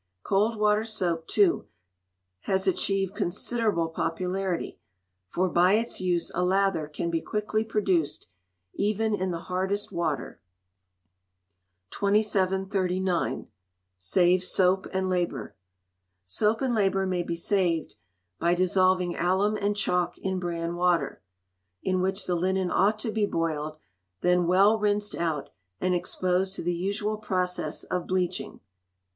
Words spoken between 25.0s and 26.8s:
out, and exposed to the